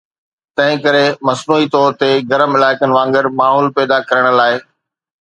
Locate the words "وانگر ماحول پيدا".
2.97-3.97